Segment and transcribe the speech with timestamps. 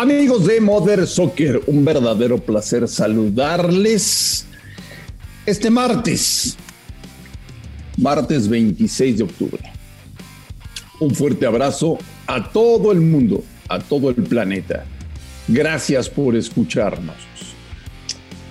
[0.00, 4.46] Amigos de Mother Soccer, un verdadero placer saludarles
[5.44, 6.56] este martes,
[7.98, 9.60] martes 26 de octubre.
[11.00, 14.86] Un fuerte abrazo a todo el mundo, a todo el planeta.
[15.46, 17.16] Gracias por escucharnos.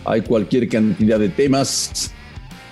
[0.06, 2.12] Hay cualquier cantidad de temas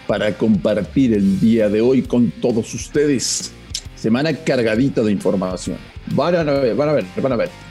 [0.05, 3.52] para compartir el día de hoy con todos ustedes.
[3.96, 5.77] Semana cargadita de información.
[6.12, 7.66] Van a ver, van a ver, van a ver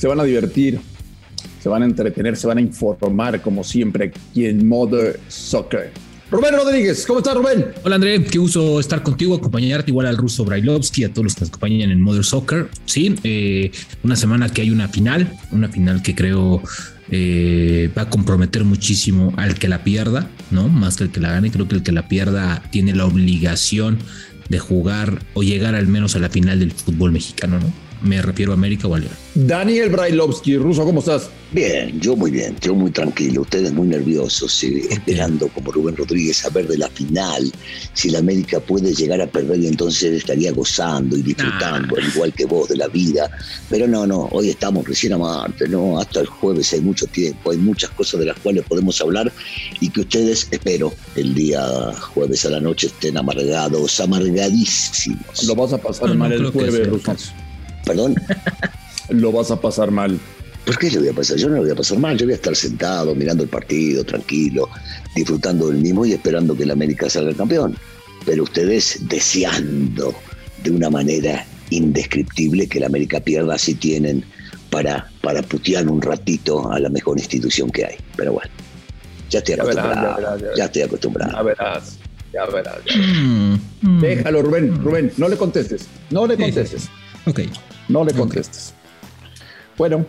[0.00, 0.80] se van a divertir,
[1.62, 5.92] se van a entretener, se van a informar como siempre aquí en Mother Soccer.
[6.30, 7.66] Rubén Rodríguez, ¿cómo estás Rubén?
[7.84, 11.40] Hola André, qué gusto estar contigo, acompañarte igual al ruso Brailovsky, a todos los que
[11.40, 12.68] nos acompañan en Mother Soccer.
[12.86, 13.72] Sí, eh,
[14.02, 16.62] una semana que hay una final, una final que creo
[17.10, 20.70] eh, va a comprometer muchísimo al que la pierda, ¿no?
[20.70, 23.98] Más que el que la gane, creo que el que la pierda tiene la obligación
[24.48, 27.89] de jugar o llegar al menos a la final del fútbol mexicano, ¿no?
[28.02, 29.12] Me refiero a América o a León.
[29.34, 31.30] Daniel Brailovsky, Ruso, ¿cómo estás?
[31.52, 36.50] Bien, yo muy bien, yo muy tranquilo, ustedes muy nerviosos, esperando como Rubén Rodríguez a
[36.50, 37.50] ver de la final
[37.92, 42.44] si la América puede llegar a perder y entonces estaría gozando y disfrutando, igual que
[42.44, 43.28] vos, de la vida.
[43.68, 47.50] Pero no, no, hoy estamos recién a Marte, no, hasta el jueves hay mucho tiempo,
[47.50, 49.32] hay muchas cosas de las cuales podemos hablar
[49.80, 51.60] y que ustedes, espero, el día
[52.14, 55.44] jueves a la noche estén amargados, amargadísimos.
[55.44, 57.16] Lo vas a pasar mal el jueves, Ruso.
[57.84, 58.14] ¿Perdón?
[59.08, 60.18] Lo vas a pasar mal.
[60.64, 61.36] ¿Por qué le voy a pasar?
[61.36, 64.04] Yo no lo voy a pasar mal, yo voy a estar sentado mirando el partido,
[64.04, 64.68] tranquilo,
[65.14, 67.76] disfrutando del mismo y esperando que el América salga campeón.
[68.24, 70.14] Pero ustedes deseando
[70.62, 74.24] de una manera indescriptible que el América pierda, si tienen
[74.70, 77.96] para, para putear un ratito a la mejor institución que hay.
[78.16, 78.50] Pero bueno,
[79.30, 80.38] ya estoy acostumbrado.
[80.56, 81.32] ya, estoy acostumbrado.
[81.32, 81.98] Ya verás,
[82.32, 82.78] ya verás.
[82.96, 84.00] Mm, mm.
[84.00, 86.88] Déjalo, Rubén, Rubén, no le contestes, no le contestes.
[87.26, 87.40] Ok.
[87.90, 88.72] No le contestes.
[89.76, 90.06] Bueno,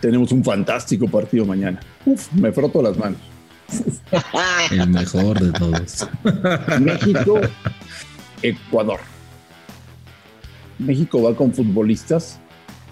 [0.00, 1.78] tenemos un fantástico partido mañana.
[2.06, 3.20] Uf, me froto las manos.
[4.70, 6.08] El mejor de todos.
[6.80, 7.40] México,
[8.40, 9.00] Ecuador.
[10.78, 12.38] México va con futbolistas,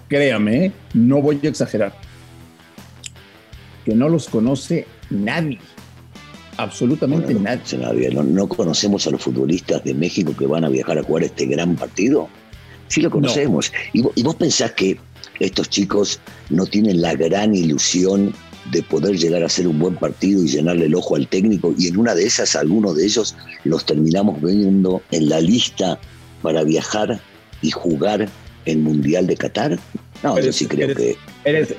[0.09, 1.93] créame, no voy a exagerar,
[3.83, 5.59] que no los conoce nadie.
[6.57, 8.11] Absolutamente nadie.
[8.11, 11.45] No, no, conocemos a los futbolistas de México que van a viajar a jugar este
[11.45, 12.29] gran partido.
[12.87, 13.71] Sí lo conocemos.
[13.93, 14.97] Y, vos, pensás que
[15.39, 16.19] estos chicos
[16.49, 18.33] no tienen la gran ilusión
[18.71, 21.87] de poder llegar a hacer un buen partido y llenarle el ojo al técnico y
[21.87, 25.99] en una de esas algunos de ellos los terminamos viendo en la lista
[26.41, 27.19] para viajar
[27.61, 28.27] y jugar
[28.65, 29.79] el Mundial de Qatar.
[30.23, 31.75] No, yo sí creo que Eres,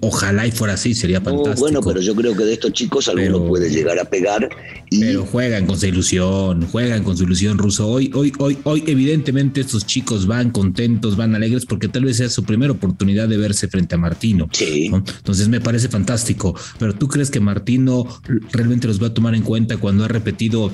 [0.00, 1.60] ojalá, y fuera así, sería fantástico.
[1.60, 4.50] bueno, pero yo creo que de estos chicos alguno puede llegar a pegar.
[4.90, 7.88] Pero juegan con su ilusión, juegan con su ilusión ruso.
[7.88, 12.28] Hoy, hoy, hoy, hoy, evidentemente, estos chicos van contentos, van alegres, porque tal vez sea
[12.28, 14.46] su primera oportunidad de verse frente a Martino.
[14.52, 14.90] Sí.
[14.92, 16.54] Entonces me parece fantástico.
[16.78, 18.06] Pero tú crees que Martino
[18.52, 20.70] realmente los va a tomar en cuenta cuando ha repetido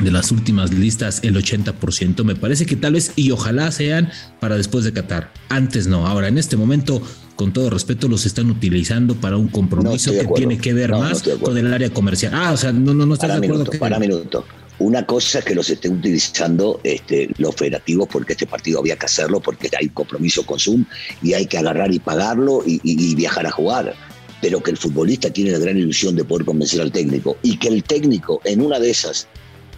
[0.00, 2.24] de las últimas listas el 80%.
[2.24, 5.32] Me parece que tal vez y ojalá sean para después de Qatar.
[5.48, 6.06] Antes no.
[6.06, 7.02] Ahora, en este momento,
[7.34, 11.56] con todo respeto, los están utilizando para un compromiso que tiene que ver más con
[11.56, 12.32] el área comercial.
[12.34, 13.64] Ah, o sea, no, no, no estás de acuerdo.
[13.64, 14.44] Minuto, Para minuto.
[14.78, 19.06] Una cosa es que los estén utilizando este, los federativos porque este partido había que
[19.06, 20.84] hacerlo, porque hay compromiso con Zoom
[21.22, 23.94] y hay que agarrar y pagarlo y viajar a jugar
[24.40, 27.68] pero que el futbolista tiene la gran ilusión de poder convencer al técnico y que
[27.68, 29.28] el técnico en una de esas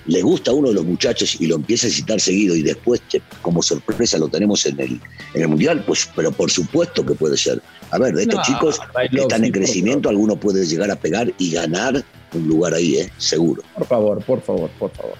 [0.09, 3.01] le gusta a uno de los muchachos y lo empieza a citar seguido y después
[3.43, 5.01] como sorpresa lo tenemos en el,
[5.35, 7.63] en el Mundial, pues pero por supuesto que puede ser.
[7.91, 8.81] A ver, de estos chicos
[9.11, 12.05] que están en crecimiento, alguno puede llegar a pegar y ganar
[12.35, 13.11] un lugar ahí, ¿eh?
[13.19, 13.63] seguro.
[13.75, 15.15] Por favor, por favor, por favor.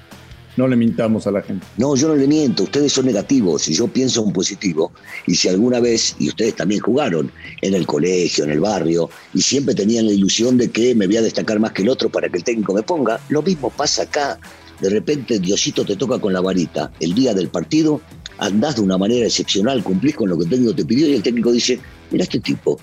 [0.57, 1.65] No le mintamos a la gente.
[1.77, 4.91] No, yo no le miento, ustedes son negativos y yo pienso en positivo.
[5.27, 7.31] Y si alguna vez, y ustedes también jugaron
[7.63, 11.19] en el colegio, en el barrio, y siempre tenían la ilusión de que me voy
[11.19, 14.03] a destacar más que el otro para que el técnico me ponga, lo mismo pasa
[14.03, 14.39] acá
[14.81, 18.01] de repente Diosito te toca con la varita el día del partido,
[18.39, 21.23] andás de una manera excepcional, cumplís con lo que el técnico te pidió y el
[21.23, 21.81] técnico dice,
[22.11, 22.79] mira este tipo,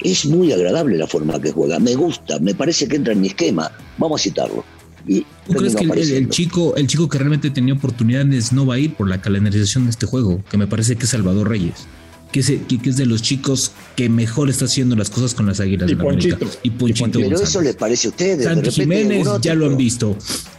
[0.00, 3.28] es muy agradable la forma que juega, me gusta, me parece que entra en mi
[3.28, 4.64] esquema, vamos a citarlo.
[5.06, 8.78] Y ¿Tú crees que el, chico, el chico que realmente tenía oportunidades no va a
[8.78, 10.42] ir por la calendarización de este juego?
[10.50, 11.86] Que me parece que es Salvador Reyes.
[12.36, 15.58] Que es, que, es de los chicos que mejor está haciendo las cosas con las
[15.58, 16.46] águilas y de Ponchito.
[16.62, 17.18] Y Ponchito.
[17.18, 18.44] Pero eso les parece a ustedes.
[18.44, 20.14] Santos Jiménez ya lo han visto.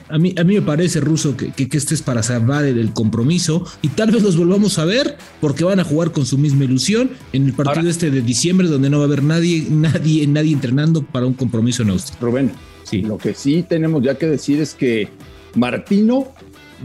[0.09, 3.63] A mí, a mí me parece, Ruso, que, que, este es para salvar el, compromiso
[3.83, 7.11] y tal vez los volvamos a ver porque van a jugar con su misma ilusión
[7.31, 11.03] en el partido este de diciembre donde no va a haber nadie, nadie, nadie entrenando
[11.03, 12.17] para un compromiso en Austria.
[12.19, 12.53] Rubén,
[12.85, 13.03] sí.
[13.03, 15.09] lo que sí tenemos ya que decir es que
[15.53, 16.33] Martino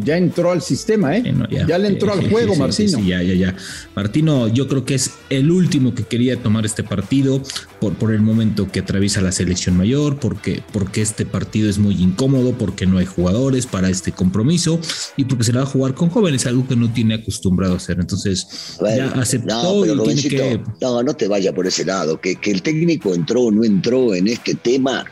[0.03, 1.35] ya entró al sistema, ¿eh?
[1.51, 2.99] ya, le entró al juego, Martino.
[3.01, 3.57] ya, ya, ya.
[3.95, 7.43] Martino, yo creo que es el último que quería tomar este partido
[7.81, 11.95] por, por el momento que atraviesa la selección mayor, porque, porque este partido es muy
[12.01, 14.81] incómodo, porque no hay jugadores para este compromiso
[15.17, 17.77] y porque se le va a jugar con jóvenes, algo que no tiene acostumbrado a
[17.77, 17.99] hacer.
[18.01, 20.61] Entonces, ya aceptó no, y tiene que...
[20.81, 24.15] No, no te vaya por ese lado, que, que el técnico entró o no entró
[24.15, 25.05] en este tema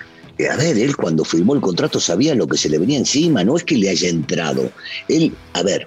[0.49, 3.57] a ver, él cuando firmó el contrato sabía lo que se le venía encima, no
[3.57, 4.71] es que le haya entrado.
[5.09, 5.87] Él, a ver,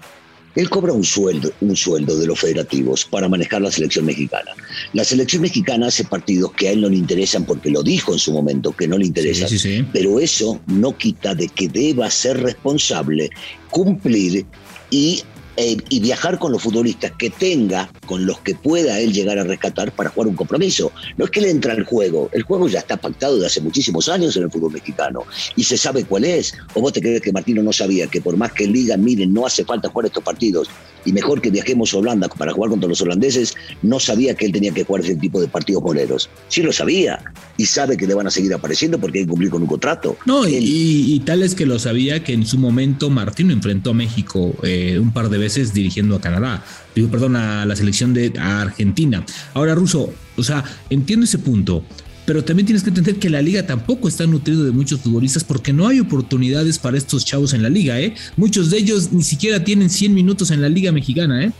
[0.55, 4.51] él cobra un sueldo, un sueldo de los federativos para manejar la selección mexicana.
[4.93, 8.19] La selección mexicana hace partidos que a él no le interesan porque lo dijo en
[8.19, 9.49] su momento, que no le interesan.
[9.91, 13.31] Pero eso no quita de que deba ser responsable,
[13.71, 14.45] cumplir
[14.91, 15.23] y
[15.55, 19.43] eh, y viajar con los futbolistas que tenga, con los que pueda él llegar a
[19.43, 20.91] rescatar para jugar un compromiso.
[21.17, 24.09] No es que le entra al juego, el juego ya está pactado de hace muchísimos
[24.09, 25.23] años en el fútbol mexicano
[25.55, 26.53] y se sabe cuál es.
[26.73, 29.33] ¿O vos te crees que Martino no sabía que por más que él diga, miren,
[29.33, 30.69] no hace falta jugar estos partidos
[31.05, 34.51] y mejor que viajemos a Holanda para jugar contra los holandeses, no sabía que él
[34.51, 36.29] tenía que jugar ese tipo de partidos moleros.
[36.47, 37.19] Sí lo sabía
[37.57, 40.17] y sabe que le van a seguir apareciendo porque hay que cumplir con un contrato.
[40.25, 44.53] No, y, tal es que lo sabía que en su momento Martino enfrentó a México
[44.63, 46.63] eh, un par de veces dirigiendo a Canadá,
[46.95, 49.25] digo, perdón, a la selección de Argentina.
[49.53, 51.83] Ahora, Russo, o sea, entiendo ese punto,
[52.25, 55.73] pero también tienes que entender que la liga tampoco está nutrido de muchos futbolistas porque
[55.73, 58.13] no hay oportunidades para estos chavos en la liga, ¿eh?
[58.37, 61.51] Muchos de ellos ni siquiera tienen 100 minutos en la liga mexicana, ¿eh?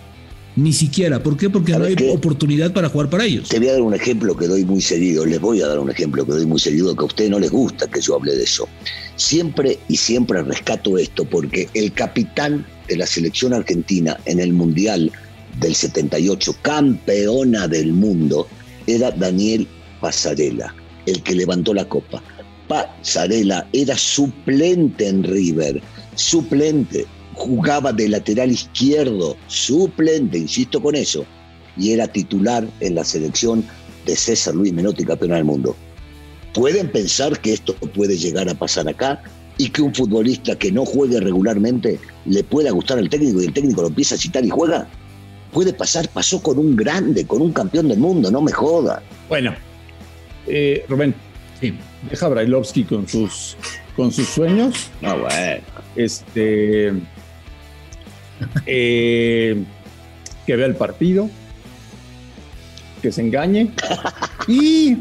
[0.56, 1.22] Ni siquiera.
[1.22, 1.50] ¿Por qué?
[1.50, 3.50] Porque no hay oportunidad para jugar para ellos.
[3.50, 5.26] Te voy a dar un ejemplo que doy muy seguido.
[5.26, 7.50] Les voy a dar un ejemplo que doy muy seguido que a ustedes no les
[7.50, 8.68] gusta que yo hable de eso.
[9.16, 15.12] Siempre y siempre rescato esto porque el capitán de la selección argentina en el Mundial
[15.60, 18.48] del 78, campeona del mundo,
[18.86, 19.68] era Daniel
[20.04, 22.22] Pasarela, el que levantó la copa.
[22.68, 25.82] Pasarela era suplente en River,
[26.16, 27.06] suplente,
[27.36, 31.26] jugaba de lateral izquierdo, suplente, insisto con eso,
[31.78, 33.64] y era titular en la selección
[34.06, 35.74] de César Luis Menotti, campeón del mundo.
[36.54, 39.24] ¿Pueden pensar que esto puede llegar a pasar acá?
[39.56, 43.54] y que un futbolista que no juegue regularmente le pueda gustar al técnico y el
[43.54, 44.88] técnico lo empieza a citar y juega?
[45.52, 49.04] Puede pasar, pasó con un grande, con un campeón del mundo, no me joda.
[49.30, 49.54] Bueno,
[50.48, 51.14] eh, Rubén,
[51.60, 51.74] sí.
[52.10, 53.58] deja a Brailovsky con sus,
[53.96, 54.90] con sus sueños.
[55.02, 55.64] Ah, bueno.
[55.96, 56.94] Este,
[58.66, 59.64] eh,
[60.46, 61.30] que vea el partido,
[63.02, 63.72] que se engañe
[64.48, 64.98] y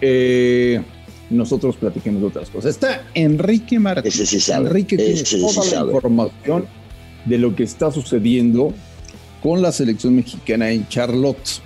[0.00, 0.82] eh,
[1.30, 2.72] nosotros platiquemos de otras cosas.
[2.72, 4.14] Está Enrique Martínez.
[4.14, 4.68] Ese sí sabe.
[4.68, 6.66] Enrique tiene toda la información
[7.24, 8.72] de lo que está sucediendo
[9.42, 11.60] con la selección mexicana en Charlotte,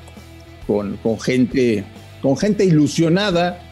[0.66, 1.84] con, con gente,
[2.22, 3.62] con gente ilusionada,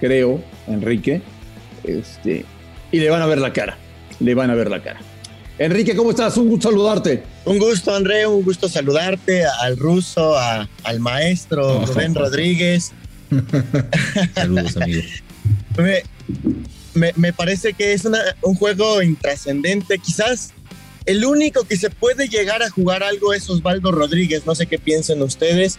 [0.00, 1.22] creo, Enrique,
[1.84, 2.44] este,
[2.92, 3.76] y le van a ver la cara,
[4.20, 5.00] le van a ver la cara.
[5.58, 6.36] Enrique, ¿cómo estás?
[6.36, 7.24] Un gusto saludarte.
[7.44, 12.92] Un gusto, André, un gusto saludarte al ruso, al maestro Rubén Rodríguez.
[14.34, 15.02] Saludos, amigo.
[16.94, 18.08] Me, parece que es
[18.42, 19.98] un juego intrascendente.
[19.98, 20.52] Quizás
[21.06, 24.46] el único que se puede llegar a jugar algo es Osvaldo Rodríguez.
[24.46, 25.78] No sé qué piensen ustedes,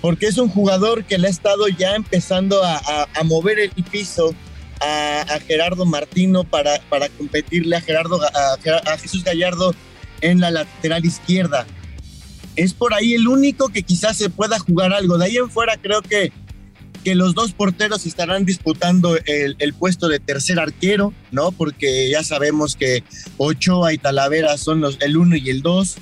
[0.00, 4.34] porque es un jugador que le ha estado ya empezando a, mover el piso
[4.80, 9.74] a, Gerardo Martino para, para competirle a, Gerardo, a Jesús Gallardo
[10.20, 11.66] en la lateral izquierda.
[12.56, 15.18] Es por ahí el único que quizás se pueda jugar algo.
[15.18, 16.32] De ahí en fuera creo que
[17.06, 21.52] que los dos porteros estarán disputando el, puesto de tercer arquero, ¿no?
[21.52, 23.04] Porque ya sabemos que
[23.36, 25.98] Ochoa y Talavera son los, el uno y el dos.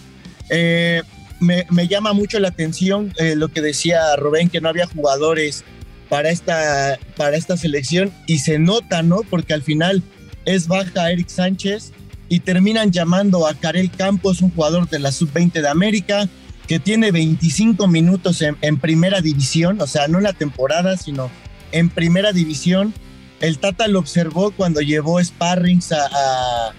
[0.48, 1.02] Eh,
[1.40, 5.64] me, llama mucho la atención eh, lo que decía Rubén, que no había jugadores
[6.08, 9.20] para esta, para esta selección y se nota, ¿no?
[9.28, 10.02] Porque al final
[10.44, 11.92] es baja Eric Sánchez
[12.28, 16.28] y terminan llamando a Karel Campos, un jugador de la sub-20 de América,
[16.66, 21.30] que tiene 25 minutos en, primera división, o sea, no en la temporada, sino
[21.72, 22.94] en primera división.
[23.40, 26.72] El Tata lo observó cuando llevó Sparrings a,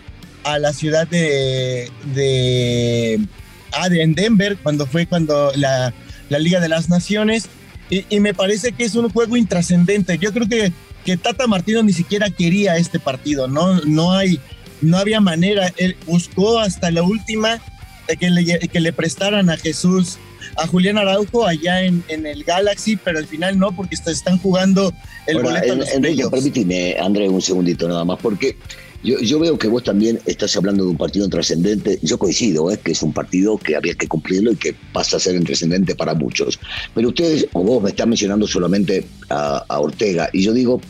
[0.43, 3.19] a, la ciudad de, de,
[3.75, 5.93] ah, de, en Denver, cuando fue cuando la,
[6.29, 7.47] la Liga de las Naciones,
[7.89, 10.17] y, y, me parece que es un juego intrascendente.
[10.17, 10.71] Yo creo que,
[11.05, 14.39] que Tata Martino ni siquiera quería este partido, no, no hay,
[14.81, 15.71] no había manera.
[15.77, 17.61] Él buscó hasta la última
[18.19, 20.17] que le, que le prestaran a Jesús,
[20.57, 24.93] a Julián Araujo allá en, en el Galaxy, pero al final no, porque están jugando
[25.25, 28.57] el boleto en, Enrique, permíteme, André, un segundito nada más, porque
[29.05, 31.99] yo, veo que vos también estás hablando de un partido trascendente.
[32.01, 32.79] Yo coincido, ¿eh?
[32.83, 36.15] que es un partido que había que cumplirlo y que pasa a ser trascendente para
[36.15, 36.59] muchos.
[36.93, 40.29] Pero ustedes, o vos me están mencionando solamente a, Ortega.
[40.33, 40.81] Y yo digo,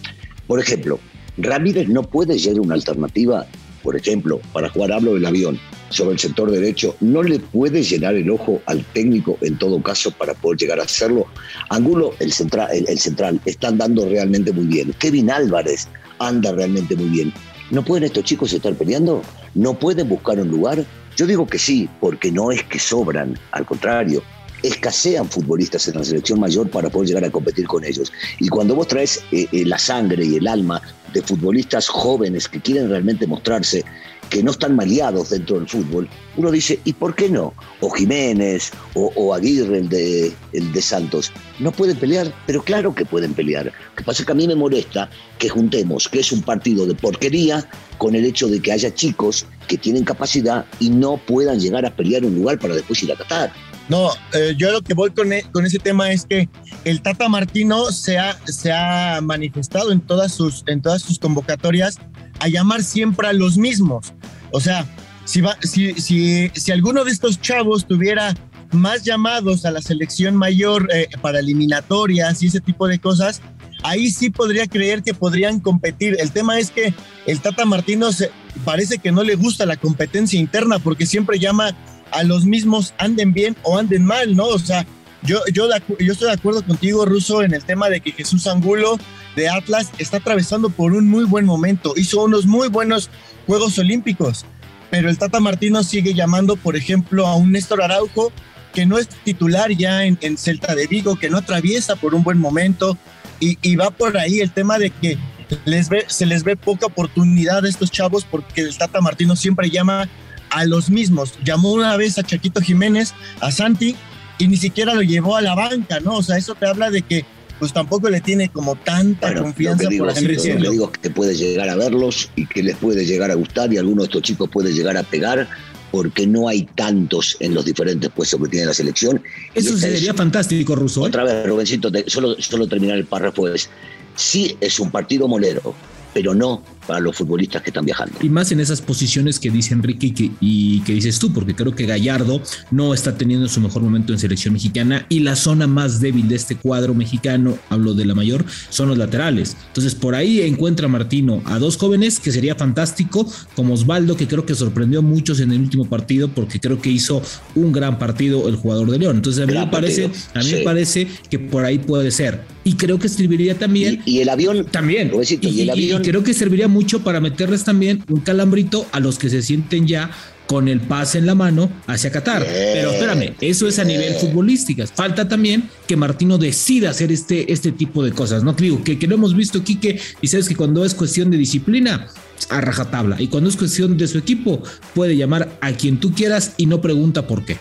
[0.47, 0.99] por ejemplo,
[1.37, 3.45] Ramírez no puede ser una alternativa
[3.83, 8.15] por ejemplo, para jugar hablo del avión sobre el sector derecho, no le puede llenar
[8.15, 11.27] el ojo al técnico en todo caso para poder llegar a hacerlo.
[11.69, 14.91] Angulo, el central, el, central, está andando realmente muy bien.
[14.97, 17.31] Kevin Álvarez anda realmente muy bien.
[17.71, 19.21] ¿No pueden estos chicos estar peleando?
[19.55, 20.85] ¿No pueden buscar un lugar?
[21.15, 24.21] Yo digo que sí, porque no es que sobran, al contrario,
[24.61, 28.11] escasean futbolistas en la selección mayor para poder llegar a competir con ellos.
[28.39, 30.81] Y cuando vos traes eh, eh, la sangre y el alma
[31.13, 33.83] de futbolistas jóvenes que quieren realmente mostrarse,
[34.29, 37.53] que no están maleados dentro del fútbol, uno dice, ¿y por qué no?
[37.81, 43.65] O Jiménez, o, Aguirre, el de, Santos, no pueden pelear, pero claro que pueden pelear.
[43.65, 46.85] Lo que pasa es que a mí me molesta que juntemos que es un partido
[46.85, 47.67] de porquería
[47.97, 51.95] con el hecho de que haya chicos que tienen capacidad y no puedan llegar a
[51.95, 53.51] pelear un lugar para después ir a Qatar.
[53.87, 56.49] No, eh, yo lo que voy con, e, con, ese tema es que
[56.85, 61.99] el Tata Martino se ha, se ha manifestado en todas, sus, en todas sus convocatorias
[62.39, 64.13] a llamar siempre a los mismos.
[64.51, 64.85] O sea,
[65.25, 68.33] si, va, si, si, si alguno de estos chavos tuviera
[68.71, 73.41] más llamados a la selección mayor eh, para eliminatorias y ese tipo de cosas,
[73.83, 76.17] ahí sí podría creer que podrían competir.
[76.19, 76.93] El tema es que
[77.27, 78.31] el Tata Martino se,
[78.63, 81.75] parece que no le gusta la competencia interna porque siempre llama
[82.15, 84.45] a los mismos anden bien o anden mal, ¿no?
[84.45, 84.85] O sea,
[85.23, 85.67] yo, yo,
[85.99, 88.97] yo estoy de acuerdo contigo, Ruso, en el tema de que Jesús Angulo
[89.35, 91.93] de Atlas está atravesando por un muy buen momento.
[91.97, 93.09] Hizo unos muy buenos
[93.47, 94.45] Juegos Olímpicos,
[94.89, 98.31] pero el Tata Martino sigue llamando, por ejemplo, a un Néstor Araujo
[98.73, 102.37] que no es titular ya en, Celta de Vigo, que no atraviesa por un buen
[102.37, 102.97] momento
[103.39, 105.17] y, va por ahí el tema de que
[105.65, 110.09] les se les ve poca oportunidad a estos chavos porque el Tata Martino siempre llama
[110.55, 111.33] a los mismos.
[111.43, 113.95] Llamó una vez a Chaquito Jiménez, a Santi,
[114.37, 116.15] y ni siquiera lo llevó a la banca, ¿no?
[116.15, 117.25] O sea, eso te habla de que
[117.59, 120.71] pues tampoco le tiene como tanta confianza digo, por así decirlo.
[120.71, 124.01] digo que puede llegar a verlos y que les puede llegar a gustar y alguno
[124.01, 125.47] de estos chicos puede llegar a pegar
[125.91, 129.21] porque no hay tantos en los diferentes puestos que tiene la selección.
[129.53, 131.05] Eso sería fantástico, Russo.
[131.05, 131.07] ¿eh?
[131.07, 133.69] Otra vez, Rubensito, solo, solo terminar el párrafo es,
[134.15, 135.73] sí es un partido molero,
[136.13, 138.17] pero no para los futbolistas que están viajando.
[138.21, 141.55] Y más en esas posiciones que dice Enrique y que, y que dices tú, porque
[141.55, 145.67] creo que Gallardo no está teniendo su mejor momento en selección mexicana y la zona
[145.67, 149.57] más débil de este cuadro mexicano, hablo de la mayor, son los laterales.
[149.67, 154.45] Entonces por ahí encuentra Martino a dos jóvenes que sería fantástico, como Osvaldo, que creo
[154.45, 157.21] que sorprendió a muchos en el último partido porque creo que hizo
[157.55, 159.17] un gran partido el jugador de León.
[159.17, 162.41] Entonces a mí, me parece, a mí me parece que por ahí puede ser.
[162.63, 164.01] Y creo que serviría también.
[164.05, 164.65] Y, el avión.
[164.71, 165.11] También.
[165.13, 166.01] y, el avión.
[166.01, 169.87] y creo que serviría mucho para meterles también un calambrito a los que se sienten
[169.87, 170.11] ya
[170.45, 172.45] con el pase en la mano hacia Qatar.
[172.45, 174.85] Pero espérame, eso es a nivel futbolístico.
[174.85, 178.53] Falta también que Martino decida hacer este, este tipo de cosas, ¿no?
[178.53, 182.07] Digo, que, que lo hemos visto, Quique, y sabes que cuando es cuestión de disciplina,
[182.49, 183.21] a rajatabla.
[183.21, 184.61] Y cuando es cuestión de su equipo,
[184.93, 187.57] puede llamar a quien tú quieras y no pregunta por qué.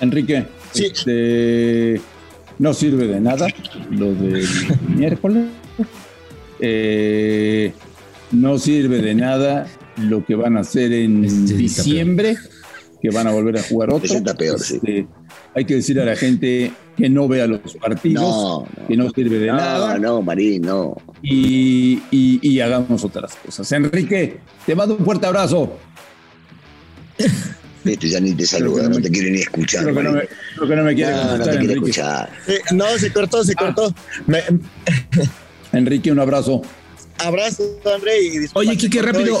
[0.00, 2.00] Enrique, este,
[2.58, 3.46] no sirve de nada
[3.90, 4.46] lo del
[4.88, 5.46] miércoles.
[6.60, 7.72] Eh,
[8.40, 9.66] no sirve de nada
[9.96, 12.36] lo que van a hacer en diciembre,
[13.00, 14.14] que van a volver a jugar otro.
[14.14, 15.06] Este,
[15.54, 19.46] hay que decir a la gente que no vea los partidos, que no sirve de
[19.46, 19.98] nada.
[19.98, 20.96] No, Marín, no.
[21.22, 23.70] Y, hagamos otras cosas.
[23.72, 25.78] Enrique, te mando un fuerte abrazo.
[27.84, 29.84] Este ya ni te saluda, no, te quiere ni escuchar.
[29.84, 31.38] Creo que, no me, no me, quiere escuchar.
[31.38, 32.30] No te quiere escuchar.
[32.72, 33.94] no, se cortó, se cortó.
[35.72, 36.62] Enrique, un abrazo.
[37.18, 38.22] Abrazo, André.
[38.22, 39.40] Y Oye, Kike, rápido.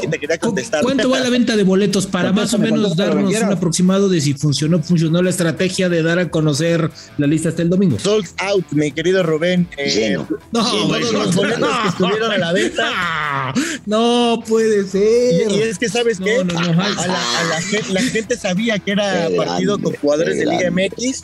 [0.82, 4.34] ¿Cuánto va la venta de boletos para más o menos darnos un aproximado de si
[4.34, 7.98] funcionó funcionó la estrategia de dar a conocer la lista hasta el domingo?
[7.98, 9.68] Sold out, mi querido Rubén.
[9.76, 10.16] Eh,
[10.52, 13.54] no, todos los boletos que estuvieron a la venta.
[13.86, 15.50] No puede ser.
[15.52, 16.38] Y, es que, ¿sabes qué?
[16.38, 21.22] a, la, gente, la gente sabía que era partido con jugadores de Liga MX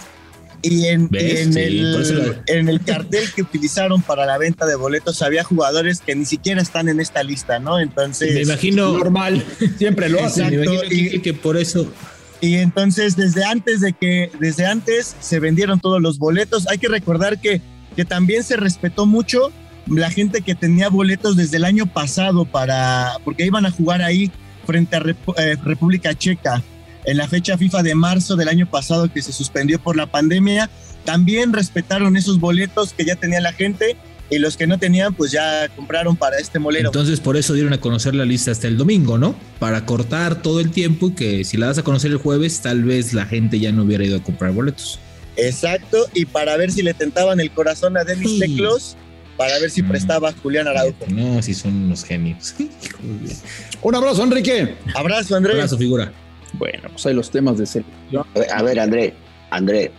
[0.62, 6.00] y en, el, en, el, cartel que utilizaron para la venta de boletos había jugadores
[6.00, 7.80] que ni siquiera están en esta lista, ¿no?
[7.80, 8.32] Entonces.
[8.32, 8.92] Me imagino.
[8.92, 9.44] Normal,
[9.76, 10.64] siempre lo hacen.
[10.88, 11.92] y, que por eso.
[12.40, 16.68] Y entonces, desde antes de que, desde antes se vendieron todos los boletos.
[16.68, 17.60] Hay que recordar que,
[17.96, 19.50] que también se respetó mucho
[19.88, 24.30] la gente que tenía boletos desde el año pasado para, porque iban a jugar ahí
[24.64, 26.62] frente a eh, República Checa
[27.04, 30.70] en la fecha FIFA de marzo del año pasado que se suspendió por la pandemia,
[31.04, 33.96] también respetaron esos boletos que ya tenía la gente
[34.30, 36.88] y los que no tenían pues ya compraron para este molero.
[36.88, 39.34] Entonces por eso dieron a conocer la lista hasta el domingo, ¿no?
[39.58, 42.84] Para cortar todo el tiempo y que si la das a conocer el jueves tal
[42.84, 44.98] vez la gente ya no hubiera ido a comprar boletos.
[45.36, 48.96] Exacto, y para ver si le tentaban el corazón a Denis Teclos
[49.36, 51.06] para ver si prestaba a Julián Araujo.
[51.08, 52.54] No, sí son unos genios.
[53.82, 54.76] Un abrazo, Enrique.
[54.94, 55.54] Abrazo, André.
[55.54, 56.12] Abrazo, figura.
[56.54, 58.24] Bueno, pues hay los temas de selección.
[58.52, 59.14] A ver, André,
[59.50, 59.90] André,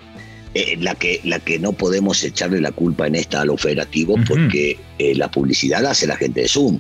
[0.54, 4.20] eh, la, que, la que no podemos echarle la culpa en esta a los federativos
[4.28, 6.80] porque eh, la publicidad la hace la gente de Zoom.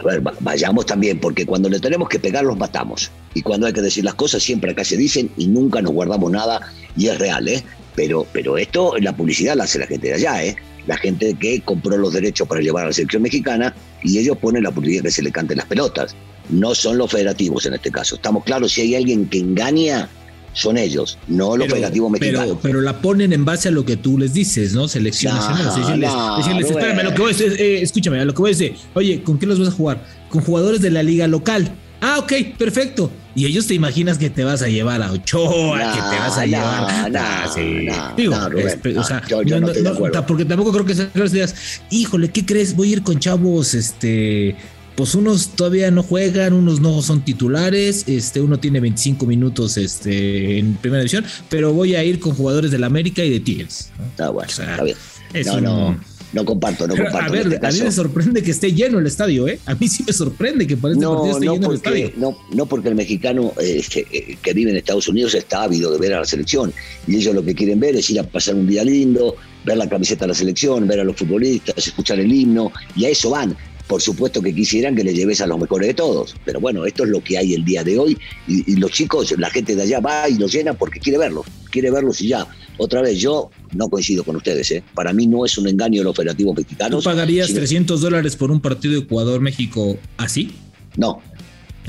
[0.00, 3.10] A ver, va- vayamos también, porque cuando le tenemos que pegar los matamos.
[3.34, 6.30] Y cuando hay que decir las cosas, siempre acá se dicen y nunca nos guardamos
[6.30, 6.60] nada
[6.96, 7.62] y es real, ¿eh?
[7.96, 10.56] Pero, pero esto, la publicidad la hace la gente de allá, ¿eh?
[10.86, 14.62] La gente que compró los derechos para llevar a la selección mexicana y ellos ponen
[14.62, 16.14] la publicidad que se le canten las pelotas.
[16.50, 18.14] No son los federativos en este caso.
[18.16, 20.08] Estamos claros, si hay alguien que engaña,
[20.54, 22.46] son ellos, no los federativos mexicanos.
[22.48, 24.88] pero, pero la ponen en base a lo que tú les dices, ¿no?
[24.88, 26.64] Decirles, decirles, Rubén.
[26.64, 29.38] espérame, lo que voy a decir, eh, escúchame, lo que voy a decir, oye, ¿con
[29.38, 30.04] qué los vas a jugar?
[30.30, 31.70] Con jugadores de la liga local.
[32.00, 33.10] Ah, ok, perfecto.
[33.34, 36.46] Y ellos te imaginas que te vas a llevar a Ochoa, que te vas a
[36.46, 37.10] llevar.
[37.10, 37.86] no, Ah, sí.
[38.16, 40.26] Digo, Rubén, no, o sea, yo- yo no, no estoy de acuerdo.
[40.26, 41.54] porque tampoco creo que sean las ideas.
[41.90, 42.74] Híjole, ¿qué crees?
[42.74, 44.56] Voy a ir con chavos, este.
[44.98, 50.58] Pues unos todavía no juegan, unos no son titulares, este, uno tiene 25 minutos este,
[50.58, 53.92] en primera división, pero voy a ir con jugadores del América y de Tigres.
[53.96, 54.04] ¿no?
[54.06, 54.96] Está bueno, O sea, está bien.
[55.32, 56.00] Es No, un- no,
[56.32, 57.32] no comparto, no Pero, comparto.
[57.32, 59.60] a ver, este a mí me sorprende que esté lleno el estadio, ¿eh?
[59.66, 62.00] A mí sí me sorprende que para este partido No, esté no lleno el porque,
[62.02, 62.12] estadio.
[62.16, 65.92] no, no porque el mexicano eh, que, eh, que vive en Estados Unidos está ávido
[65.92, 66.72] de ver a la selección.
[67.06, 69.88] Y ellos lo que quieren ver es ir a pasar un día lindo, ver la
[69.88, 73.56] camiseta de la selección, ver a los futbolistas, escuchar el himno, y a eso van.
[73.88, 77.04] Por supuesto que quisieran que le lleves a los mejores de todos, pero bueno, esto
[77.04, 79.82] es lo que hay el día de hoy y, y los chicos, la gente de
[79.82, 82.46] allá va y los llena porque quiere verlos, quiere verlos y ya.
[82.76, 84.84] Otra vez, yo no coincido con ustedes, ¿eh?
[84.94, 86.54] para mí no es un engaño de los operativos
[86.90, 90.52] ¿Tú pagarías sino- 300 dólares por un partido de Ecuador-México así?
[90.96, 91.22] No,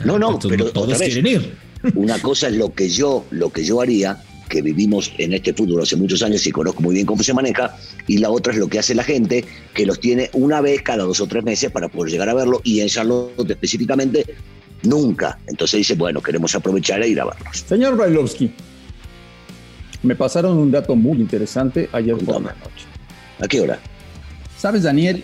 [0.06, 1.54] no, no, Entonces, pero todos otra vez, quieren ir.
[1.96, 5.84] Una cosa es lo que yo, lo que yo haría, que vivimos en este fútbol
[5.84, 7.78] hace muchos años y conozco muy bien cómo se maneja,
[8.08, 11.04] y la otra es lo que hace la gente, que los tiene una vez cada
[11.04, 14.26] dos o tres meses para poder llegar a verlo, y en Charlotte específicamente,
[14.84, 15.40] nunca.
[15.48, 17.64] Entonces dice, bueno, queremos aprovechar e ir a verlos.
[17.68, 18.52] Señor Brailovsky,
[20.04, 22.86] me pasaron un dato muy interesante ayer por la noche.
[23.40, 23.80] ¿A qué hora?
[24.58, 25.24] ¿Sabes, Daniel?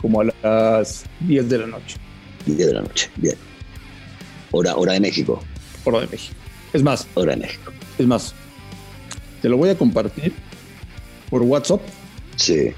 [0.00, 1.96] Como a las 10 de la noche,
[2.46, 3.10] 10 de la noche.
[3.16, 3.36] Bien.
[4.52, 5.42] Hora, hora de México.
[5.84, 6.34] hora de México.
[6.72, 7.72] Es más, Hora de México.
[7.98, 8.34] Es más,
[9.42, 10.32] te lo voy a compartir
[11.30, 11.80] por WhatsApp.
[12.36, 12.70] Sí.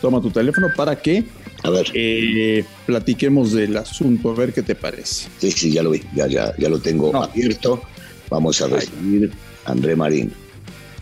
[0.00, 1.24] Toma tu teléfono para que
[1.62, 5.28] A ver, eh, platiquemos del asunto, a ver qué te parece.
[5.38, 6.02] sí, sí, ya lo vi.
[6.14, 7.22] Ya, ya, ya lo tengo No.
[7.24, 7.82] abierto.
[8.30, 9.30] Vamos a recibir
[9.66, 10.32] a André Marín.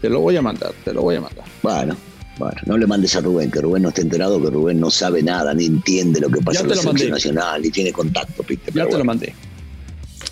[0.00, 1.44] Te lo voy a mandar, te lo voy a mandar.
[1.62, 1.96] Bueno,
[2.38, 5.22] bueno, no le mandes a Rubén, que Rubén no está enterado, que Rubén no sabe
[5.22, 8.70] nada, ni entiende lo que pasa Ya en la selección nacional, ni tiene contacto, Pite.
[8.72, 9.34] Ya te lo mandé.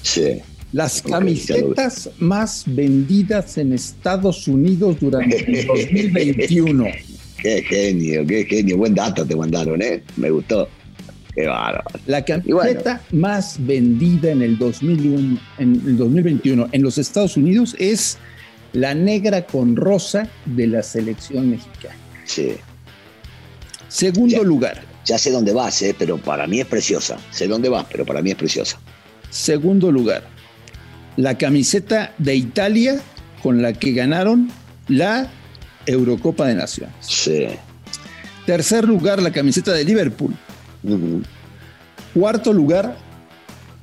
[0.03, 0.41] Sí.
[0.73, 6.85] Las camisetas más vendidas en Estados Unidos durante el 2021.
[7.41, 8.77] Qué genio, qué genio.
[8.77, 10.03] Buen dato te mandaron, ¿eh?
[10.17, 10.69] Me gustó.
[11.35, 11.85] Qué bárbaro.
[12.07, 12.43] La bueno.
[12.59, 18.17] camiseta más vendida en el 2001, en el 2021 en los Estados Unidos es
[18.73, 21.95] la negra con rosa de la selección mexicana.
[22.25, 22.53] Sí.
[23.89, 24.43] Segundo Ya.
[24.43, 25.95] lugar, Ya sé dónde vas, ¿eh?
[25.97, 27.17] Pero para mí es preciosa.
[27.31, 28.79] Sé dónde vas, pero para mí es preciosa.
[29.31, 30.27] segundo lugar,
[31.17, 33.01] la camiseta de Italia
[33.43, 34.51] con la que ganaron
[34.89, 35.29] la
[35.87, 36.95] Eurocopa de Naciones.
[37.01, 37.47] Sí.
[38.45, 40.35] Tercer lugar, la camiseta de Liverpool.
[42.15, 42.97] Cuarto lugar,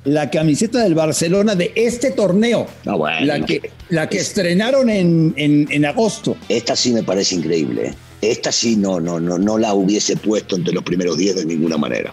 [0.04, 3.24] la camiseta del Barcelona de este torneo, No, bueno.
[3.26, 6.36] la que, la que estrenaron en, en- en agosto.
[6.48, 7.88] Esta sí me parece increíble.
[7.88, 7.94] ¿eh?
[8.22, 11.76] Esta sí no, no, no, no la hubiese puesto entre los primeros 10 de ninguna
[11.76, 12.12] manera.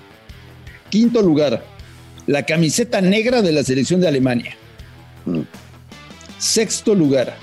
[0.90, 1.64] Quinto lugar,
[2.28, 4.56] la camiseta negra de la selección de Alemania.
[6.38, 7.38] Sexto lugar,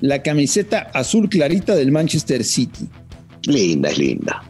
[0.00, 2.88] la camiseta azul clarita del Manchester City.
[3.44, 4.42] Linda, es linda.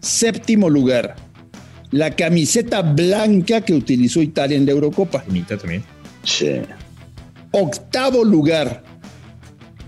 [0.00, 1.16] Séptimo lugar,
[1.90, 5.24] la camiseta blanca que utilizó Italia en la Eurocopa.
[5.26, 5.82] Bonita también.
[6.24, 6.60] Sí.
[7.50, 8.82] Octavo lugar,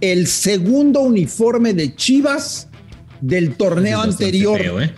[0.01, 2.69] el segundo uniforme de Chivas
[3.21, 4.61] del torneo anterior.
[4.61, 4.95] feo, ¿eh?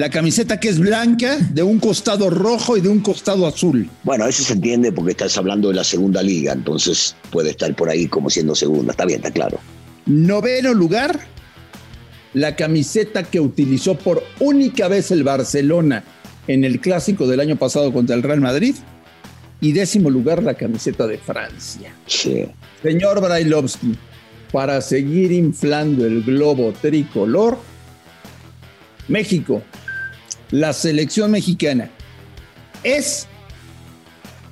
[0.00, 3.86] La camiseta que es blanca, de un costado rojo y de un costado azul.
[4.02, 7.90] Bueno, eso se entiende porque estás hablando de la segunda liga, entonces puede estar por
[7.90, 8.92] ahí como siendo segunda.
[8.92, 9.58] Está bien, está claro.
[10.06, 11.20] Noveno lugar,
[12.32, 16.02] la camiseta que utilizó por única vez el Barcelona
[16.46, 18.76] en el clásico del año pasado contra el Real Madrid.
[19.60, 21.94] Y décimo lugar, la camiseta de Francia.
[22.06, 22.46] Sí.
[22.82, 23.94] Señor Brailovsky,
[24.50, 27.58] para seguir inflando el globo tricolor,
[29.08, 29.62] México,
[30.50, 31.90] la selección mexicana,
[32.82, 33.26] es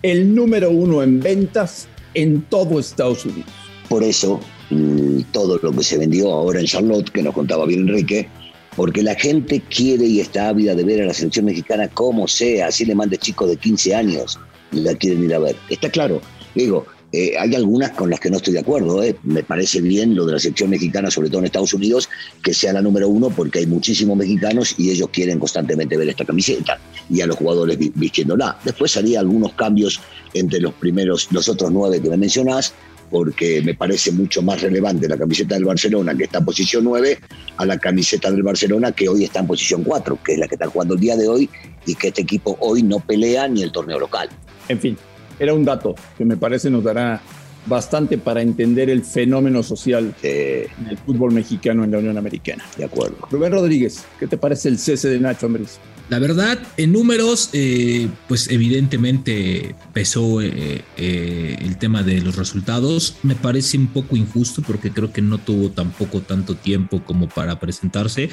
[0.02, 3.50] el número uno en ventas en todo Estados Unidos.
[3.88, 7.88] Por eso, mm, todo lo que se vendió ahora en Charlotte, que nos contaba bien
[7.88, 8.28] Enrique,
[8.76, 12.68] porque la gente quiere y está ávida de ver a la selección mexicana como sea,
[12.68, 14.38] así le mande chicos de 15 años,
[14.70, 15.56] la quieren ir a ver.
[15.68, 16.20] Está claro,
[16.54, 19.02] digo, eh, hay algunas con las que no estoy de acuerdo.
[19.02, 19.16] Eh.
[19.22, 22.08] Me parece bien lo de la selección mexicana, sobre todo en Estados Unidos,
[22.42, 26.24] que sea la número uno porque hay muchísimos mexicanos y ellos quieren constantemente ver esta
[26.24, 28.58] camiseta y a los jugadores vistiéndola.
[28.64, 30.00] Después haría algunos cambios
[30.34, 32.74] entre los primeros, los otros nueve que me mencionás,
[33.10, 37.18] porque me parece mucho más relevante la camiseta del Barcelona, que está en posición 9,
[37.56, 40.56] a la camiseta del Barcelona, que hoy está en posición 4, que es la que
[40.56, 41.48] está jugando el día de hoy,
[41.86, 44.28] y que este equipo hoy no pelea ni el torneo local.
[44.68, 44.98] En fin,
[45.38, 47.20] era un dato que me parece nos dará
[47.66, 52.64] bastante para entender el fenómeno social del fútbol mexicano en la Unión Americana.
[52.76, 53.16] De acuerdo.
[53.30, 55.78] Rubén Rodríguez, ¿qué te parece el cese de Nacho Ambriz?
[56.08, 63.16] La verdad, en números, eh, pues evidentemente pesó eh, eh, el tema de los resultados.
[63.22, 67.60] Me parece un poco injusto porque creo que no tuvo tampoco tanto tiempo como para
[67.60, 68.30] presentarse.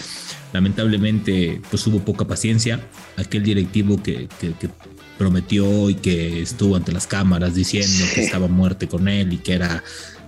[0.54, 2.80] Lamentablemente, pues hubo poca paciencia.
[3.18, 4.70] Aquel directivo que, que
[5.18, 9.54] prometió y que estuvo ante las cámaras diciendo que estaba muerte con él y que
[9.54, 9.84] era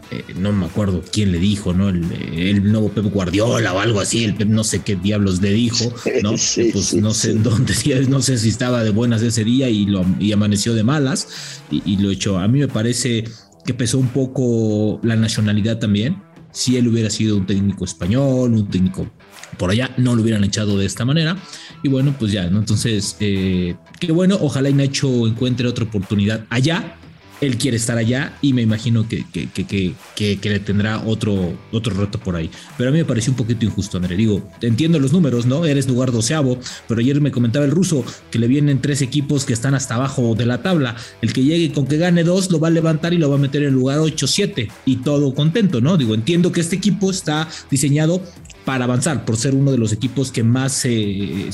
[0.10, 1.90] eh, no me acuerdo quién le dijo, ¿no?
[1.90, 5.94] El, nuevo Pep Guardiola o algo así, el Pep no sé qué diablos le dijo,
[6.24, 6.32] ¿no?
[6.32, 7.74] pues no sé dónde,
[8.10, 11.28] no sé si estaba de buenas ese día y, lo, y amaneció de malas
[11.70, 12.38] y, lo echó.
[12.38, 13.26] A mí me parece
[13.66, 16.24] que pesó un poco la nacionalidad también.
[16.52, 19.10] Si él hubiera sido un técnico español, un técnico
[19.58, 21.38] por allá, no lo hubieran echado de esta manera.
[21.84, 22.60] Y bueno, pues ya, ¿no?
[22.60, 26.98] Entonces, eh, qué bueno, ojalá y Nacho encuentre otra oportunidad allá
[27.42, 31.96] él quiere estar allá y me imagino que, que, que, que, le tendrá otro, otro
[31.96, 32.50] reto por ahí.
[32.78, 34.16] Pero a mí me pareció un poquito injusto, André.
[34.16, 35.66] Digo, entiendo los números, ¿no?
[35.66, 39.54] Eres lugar doceavo, pero ayer me comentaba el ruso que le vienen tres equipos que
[39.54, 40.96] están hasta abajo de la tabla.
[41.22, 43.40] El que llegue con que gane dos lo va a levantar y lo va a
[43.40, 45.98] meter en el lugar 8-7 y todo contento, ¿no?
[45.98, 48.22] Digo, entiendo que este equipo está diseñado
[48.68, 51.46] para avanzar, por ser uno de los equipos que más se,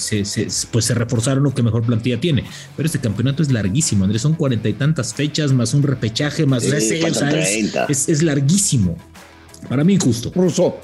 [0.72, 2.44] pues se reforzaron o que mejor plantilla tiene.
[2.76, 6.64] Pero este campeonato es larguísimo, Andrés, son cuarenta y tantas fechas, más un repechaje, más
[6.64, 8.98] es, larguísimo.
[9.70, 10.32] Para mí injusto.
[10.34, 10.78] Russo,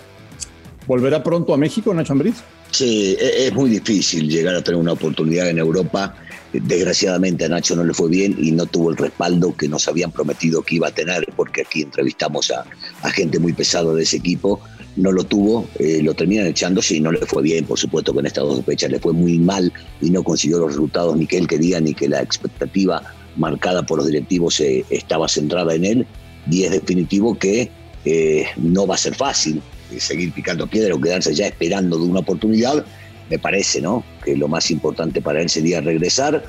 [0.86, 2.36] ¿volverá pronto a México, Nacho Ambriz?
[2.70, 6.16] Sí, e, es muy difícil llegar a tener una oportunidad en Europa.
[6.54, 10.12] Desgraciadamente a Nacho no le fue bien y no tuvo el respaldo que nos habían
[10.12, 12.66] prometido que iba a tener, porque aquí entrevistamos a,
[13.02, 14.62] a gente muy pesada de ese equipo
[14.96, 18.26] no lo tuvo, eh, lo terminan echándose y no le fue bien, por supuesto en
[18.26, 19.72] estas dos fechas le fue muy mal
[20.02, 23.02] y no consiguió los resultados ni que él quería ni que la expectativa
[23.38, 26.08] marcada por los directivos eh, estaba centrada en él.
[26.50, 27.70] Y es definitivo que
[28.06, 29.62] eh, no va a ser fácil
[29.98, 32.86] seguir picando piedra o quedarse ya esperando de una oportunidad,
[33.30, 34.04] me parece, ¿no?
[34.24, 36.44] Que lo más importante para él sería regresar,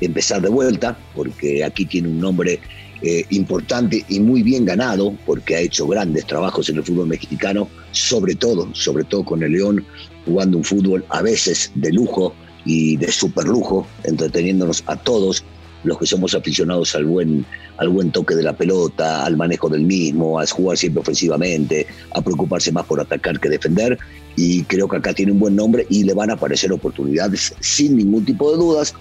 [0.00, 2.60] empezar de vuelta, porque aquí tiene un nombre
[3.02, 7.68] eh, importante y muy bien ganado, porque ha hecho grandes trabajos en el fútbol mexicano,
[7.92, 9.84] sobre todo, sobre todo con el León,
[10.24, 15.44] jugando un fútbol a veces de lujo y de super lujo, entreteniéndonos a todos
[15.84, 17.44] los que somos aficionados al buen,
[17.76, 22.22] al buen toque de la pelota, al manejo del mismo, a jugar siempre ofensivamente, a
[22.22, 23.98] preocuparse más por atacar que defender.
[24.36, 27.96] Y creo que acá tiene un buen nombre y le van a aparecer oportunidades sin
[27.96, 28.94] ningún tipo de dudas.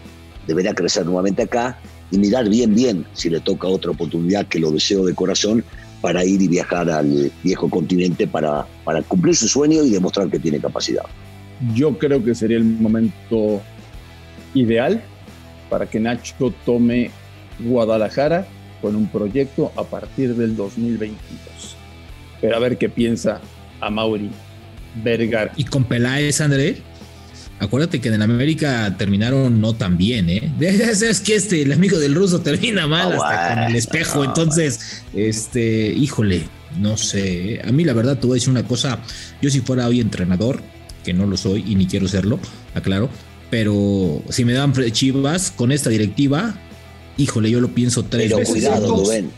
[0.47, 1.79] Deberá crecer nuevamente acá
[2.11, 5.63] y mirar bien, bien si le toca otra oportunidad, que lo deseo de corazón,
[6.01, 10.39] para ir y viajar al viejo continente para, para cumplir su sueño y demostrar que
[10.39, 11.03] tiene capacidad.
[11.73, 13.61] Yo creo que sería el momento
[14.53, 15.01] ideal
[15.69, 17.11] para que Nacho tome
[17.59, 18.45] Guadalajara
[18.81, 21.75] con un proyecto a partir del 2022.
[22.41, 23.41] Pero a ver qué piensa
[23.79, 24.29] a Mauri
[25.03, 25.51] Vergara.
[25.55, 26.77] ¿Y con Peláez, André?
[27.59, 30.51] Acuérdate que en América terminaron no tan bien, ¿eh?
[30.93, 34.23] Sabes que este, el amigo del ruso termina mal hasta con el espejo.
[34.25, 36.43] entonces, este, híjole,
[36.79, 37.61] no sé.
[37.65, 38.99] A mí la verdad te voy a decir una cosa.
[39.41, 40.61] Yo si fuera hoy entrenador,
[41.03, 42.39] que no lo soy y ni quiero serlo,
[42.73, 43.09] aclaro.
[43.49, 46.55] Pero si me dan chivas con esta directiva,
[47.15, 48.53] híjole, yo lo pienso tres pero veces.
[48.53, 49.31] Cuidado, Rubén.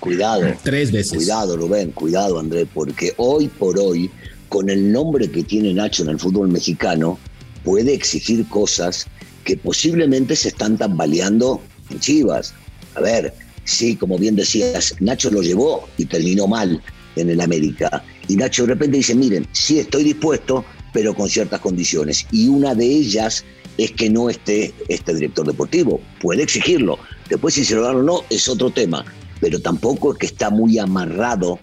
[0.00, 0.42] Cuidado.
[0.62, 1.16] Tres veces.
[1.16, 1.92] Cuidado, Rubén.
[1.92, 4.10] Cuidado, André, porque hoy por hoy,
[4.48, 7.18] con el nombre que tiene Nacho en el fútbol mexicano,
[7.64, 9.06] puede exigir cosas
[9.44, 12.54] que posiblemente se están tambaleando en Chivas.
[12.94, 16.82] A ver, sí, como bien decías, Nacho lo llevó y terminó mal
[17.16, 18.04] en el América.
[18.28, 22.26] Y Nacho de repente dice, miren, sí estoy dispuesto, pero con ciertas condiciones.
[22.30, 23.44] Y una de ellas
[23.78, 26.00] es que no esté este director deportivo.
[26.20, 26.98] Puede exigirlo.
[27.28, 29.04] Después si se lo dan o no es otro tema.
[29.40, 31.58] Pero tampoco es que está muy amarrado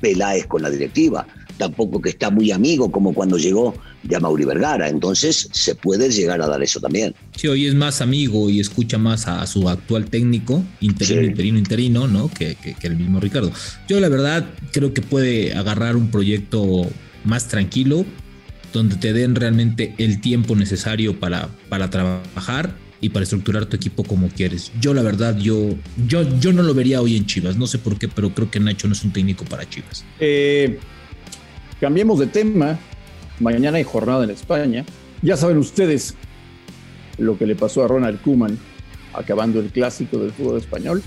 [0.00, 1.26] Peláez con la directiva
[1.58, 4.88] tampoco que está muy amigo como cuando llegó de Mauri Vergara.
[4.88, 7.14] Entonces se puede llegar a dar eso también.
[7.36, 12.08] Sí, hoy es más amigo y escucha más a, su actual técnico, interino, interino, interino,
[12.08, 12.28] ¿no?
[12.28, 13.50] Que, el mismo Ricardo.
[13.88, 16.86] Yo la verdad creo que puede agarrar un proyecto
[17.24, 18.04] más tranquilo.
[18.72, 24.02] donde te den realmente el tiempo necesario para, para trabajar y para estructurar tu equipo
[24.02, 24.72] como quieres.
[24.80, 25.76] Yo la verdad, yo,
[26.08, 28.58] yo, yo no lo vería hoy en Chivas, no sé por qué, pero creo que
[28.58, 30.04] Nacho no es un técnico para Chivas.
[30.18, 30.78] Eh,
[31.80, 32.78] cambiemos de tema,
[33.40, 34.84] mañana hay jornada en España,
[35.22, 36.14] ya saben ustedes
[37.18, 38.58] lo que le pasó a Ronald Kuman
[39.12, 41.02] acabando el clásico del fútbol español.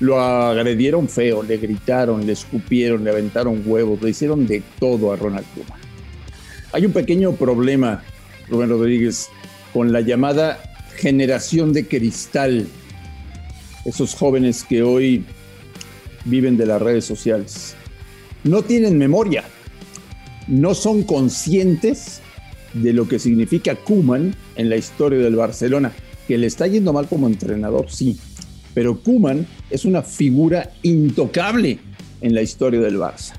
[0.00, 5.16] Lo agredieron feo, le gritaron, le escupieron, le aventaron huevos, le hicieron de todo a
[5.16, 5.78] Ronald Kuman.
[6.72, 8.02] Hay un pequeño problema,
[8.48, 9.28] Rubén Rodríguez,
[9.72, 10.58] con la llamada
[10.96, 12.66] generación de cristal,
[13.84, 15.24] esos jóvenes que hoy
[16.24, 17.74] viven de las redes sociales.
[18.44, 19.44] No tienen memoria,
[20.48, 22.20] no son conscientes
[22.74, 25.92] de lo que significa Kuman en la historia del Barcelona,
[26.28, 28.18] que le está yendo mal como entrenador, sí,
[28.74, 31.78] pero Kuman es una figura intocable
[32.20, 33.32] en la historia del Barça.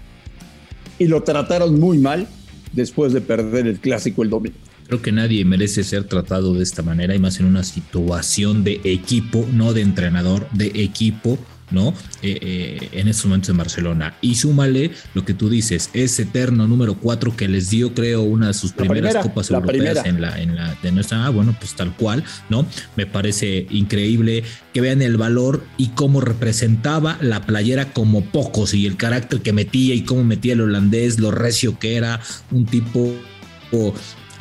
[1.00, 2.28] Y lo trataron muy mal
[2.74, 4.58] después de perder el clásico el domingo.
[4.88, 8.80] Creo que nadie merece ser tratado de esta manera y más en una situación de
[8.86, 11.38] equipo, no de entrenador, de equipo,
[11.72, 11.94] ¿no?
[12.22, 14.16] Eh, eh, en estos momentos en Barcelona.
[14.22, 18.48] Y súmale lo que tú dices, ese eterno número 4 que les dio, creo, una
[18.48, 21.96] de sus primeras copas europeas en la, en la de nuestra, ah, bueno, pues tal
[21.96, 22.66] cual, ¿no?
[22.96, 28.86] Me parece increíble que vean el valor y cómo representaba la playera como pocos y
[28.86, 33.14] el carácter que metía y cómo metía el holandés, lo recio que era, un tipo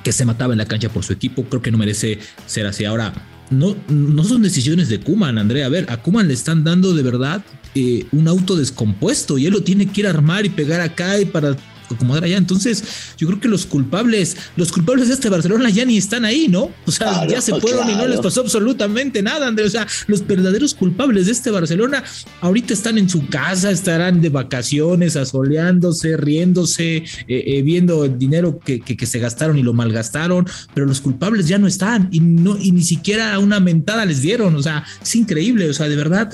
[0.02, 2.84] que se mataba en la cancha por su equipo, creo que no merece ser así.
[2.84, 3.12] Ahora,
[3.50, 5.66] no, no son decisiones de Kuman, Andrea.
[5.66, 9.52] A ver, a Kuman le están dando de verdad eh, un auto descompuesto y él
[9.52, 11.56] lo tiene que ir a armar y pegar acá y para
[11.94, 12.36] acomodar allá.
[12.36, 12.84] Entonces,
[13.16, 16.70] yo creo que los culpables, los culpables de este Barcelona ya ni están ahí, ¿no?
[16.86, 19.68] O sea, ya se fueron y no les pasó absolutamente nada, Andrés.
[19.68, 22.02] O sea, los verdaderos culpables de este Barcelona
[22.40, 28.58] ahorita están en su casa, estarán de vacaciones, asoleándose, riéndose, eh, eh, viendo el dinero
[28.58, 32.58] que, que, se gastaron y lo malgastaron, pero los culpables ya no están y no,
[32.58, 34.56] y ni siquiera una mentada les dieron.
[34.56, 35.68] O sea, es increíble.
[35.68, 36.32] O sea, de verdad,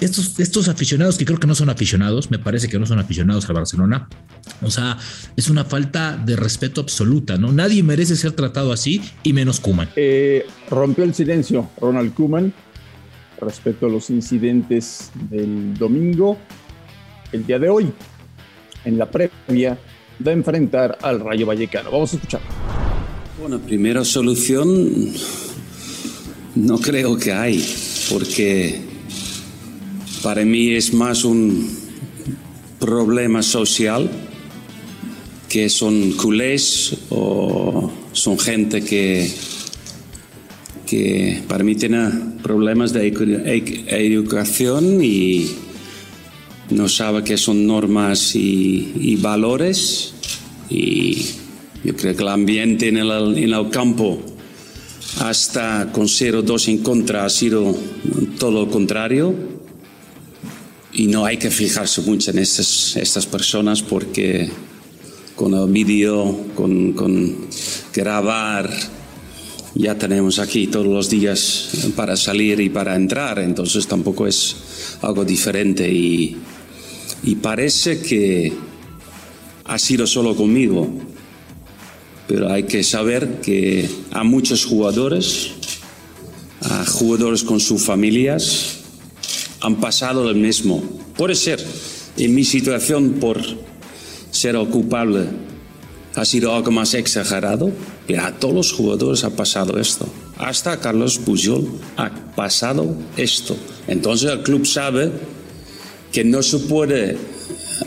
[0.00, 3.48] estos, estos aficionados que creo que no son aficionados, me parece que no son aficionados
[3.48, 4.08] al Barcelona,
[4.62, 4.98] o sea,
[5.36, 7.52] es una falta de respeto absoluta, ¿no?
[7.52, 9.88] Nadie merece ser tratado así y menos Kuman.
[9.96, 12.52] Eh, rompió el silencio Ronald Kuman
[13.40, 16.38] respecto a los incidentes del domingo.
[17.32, 17.92] El día de hoy,
[18.84, 19.78] en la previa,
[20.26, 21.90] va a enfrentar al Rayo Vallecano.
[21.90, 22.40] Vamos a escuchar.
[23.38, 25.12] Bueno, primera solución
[26.54, 27.62] no creo que hay,
[28.10, 28.95] porque
[30.26, 31.68] para mí es más un
[32.80, 34.10] problema social
[35.48, 39.30] que son culés o son gente que,
[40.84, 42.10] que para mí tiene
[42.42, 43.06] problemas de
[43.86, 45.48] educación y
[46.70, 50.12] no sabe qué son normas y, valores.
[50.68, 51.24] Y
[51.84, 54.20] yo creo que el ambiente en el, en el campo
[55.20, 57.76] hasta con 0-2 en contra ha sido
[58.40, 59.55] todo lo contrario
[60.96, 64.48] y no hay que fijarse mucho en estas, estas personas porque
[65.34, 67.48] con el vídeo, con, con,
[67.92, 68.70] grabar,
[69.74, 74.56] ya tenemos aquí todos los días para salir y para entrar, entonces tampoco es
[75.02, 76.38] algo diferente y,
[77.24, 78.54] y parece que
[79.64, 80.88] ha sido solo conmigo,
[82.26, 85.50] pero hay que saber que a muchos jugadores,
[86.62, 88.75] a jugadores con sus familias,
[89.60, 90.82] han pasado lo mismo.
[91.16, 91.64] Puede ser,
[92.16, 93.40] en mi situación, por
[94.30, 95.24] ser el culpable,
[96.14, 97.70] ha sido algo más exagerado,
[98.06, 100.06] pero a todos los jugadores ha pasado esto.
[100.38, 101.66] Hasta Carlos Pujol
[101.96, 103.56] ha pasado esto.
[103.86, 105.12] Entonces el club sabe
[106.12, 107.18] que no se puede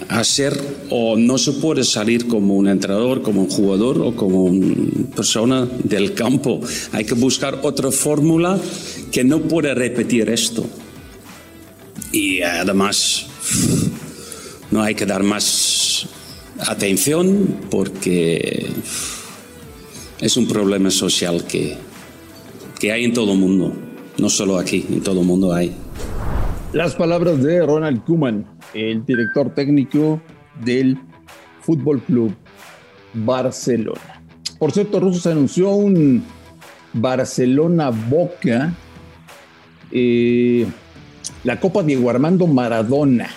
[0.09, 5.15] hacer o no se puede salir como un entrenador, como un jugador o como una
[5.15, 6.59] persona del campo.
[6.91, 8.59] Hay que buscar otra fórmula
[9.11, 10.65] que no puede repetir esto.
[12.19, 13.27] Y además
[14.71, 16.05] no hay que dar más
[16.67, 18.67] atención porque
[20.19, 21.77] es un problema social que,
[22.77, 23.71] que hay en todo el mundo,
[24.17, 25.73] no solo aquí, en todo el mundo hay.
[26.73, 30.21] Las palabras de Ronald Koeman, el director técnico
[30.61, 30.99] del
[31.61, 32.35] Fútbol Club
[33.13, 34.21] Barcelona.
[34.59, 36.21] Por cierto, Russo se anunció un
[36.91, 38.73] Barcelona Boca.
[39.89, 40.67] Eh,
[41.43, 43.29] la Copa Diego Armando Maradona.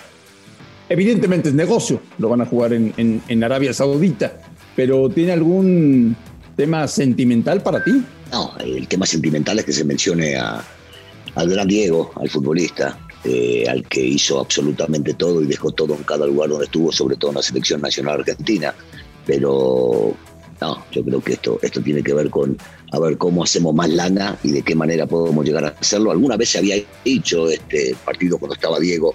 [0.89, 4.41] Evidentemente es negocio, lo van a jugar en, Arabia Saudita,
[4.75, 6.15] pero ¿tiene algún
[6.55, 8.03] tema sentimental para ti?
[8.31, 10.63] No, el tema sentimental es que se mencione a,
[11.35, 16.03] al gran Diego, al futbolista, eh, al que hizo absolutamente todo y dejó todo en
[16.03, 18.73] cada lugar donde estuvo, sobre todo en la selección nacional argentina.
[19.25, 20.15] Pero
[20.63, 22.57] no, yo creo que esto, esto tiene que ver con
[22.93, 26.09] a ver cómo hacemos más lana y de qué manera podemos llegar a hacerlo.
[26.09, 29.13] Alguna vez se había dicho este partido cuando estaba Diego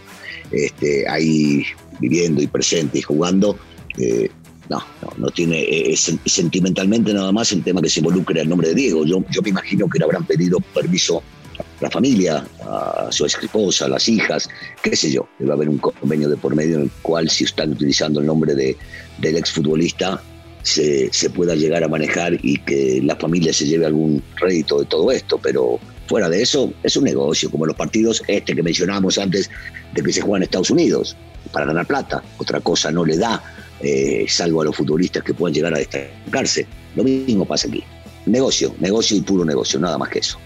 [0.50, 1.64] este, ahí
[2.00, 3.58] viviendo y presente y jugando.
[3.96, 4.30] Eh,
[4.68, 8.68] no, no, no tiene eh, sentimentalmente nada más el tema que se involucre el nombre
[8.68, 9.06] de Diego.
[9.06, 11.22] Yo, yo me imagino que le habrán pedido permiso
[11.58, 14.50] a la familia, a su esposa, a las hijas,
[14.82, 15.26] qué sé yo.
[15.38, 18.54] Debe haber un convenio de por medio en el cual si están utilizando el nombre
[18.54, 18.76] de,
[19.18, 20.22] del exfutbolista
[20.62, 24.86] se, se pueda llegar a manejar y que la familia se lleve algún rédito de
[24.86, 29.18] todo esto, pero fuera de eso es un negocio, como los partidos este que mencionábamos
[29.18, 29.50] antes
[29.94, 31.16] de que se juegan en Estados Unidos,
[31.52, 33.42] para ganar plata, otra cosa no le da,
[33.80, 36.66] eh, salvo a los futbolistas que puedan llegar a destacarse.
[36.96, 37.82] Lo mismo pasa aquí.
[38.26, 40.38] Negocio, negocio y puro negocio, nada más que eso.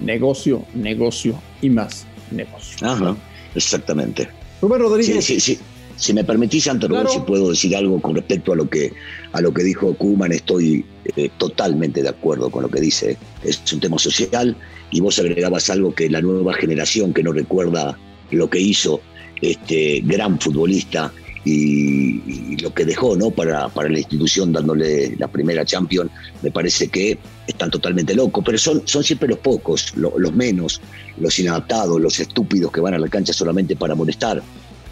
[0.00, 2.86] Negocio, negocio y más negocio.
[2.86, 3.16] Ajá,
[3.54, 4.28] exactamente.
[4.60, 5.24] Rubén Rodríguez.
[5.24, 5.60] Sí, sí, sí.
[6.02, 8.92] Si me permitís, Antonio, si puedo decir algo con respecto a lo que,
[9.32, 10.84] a lo que dijo Kuman, estoy
[11.14, 13.16] eh, totalmente de acuerdo con lo que dice.
[13.44, 14.56] Es un tema social
[14.90, 17.96] y vos agregabas algo que la nueva generación que no recuerda
[18.32, 19.00] lo que hizo
[19.40, 21.12] este gran futbolista
[21.44, 23.30] y, lo que dejó ¿no?
[23.30, 26.10] para, para la institución dándole la primera Champions,
[26.42, 30.80] me parece que están totalmente locos, pero son, son siempre los pocos, los menos,
[31.18, 34.42] los inadaptados, los estúpidos que van a la cancha solamente para molestar.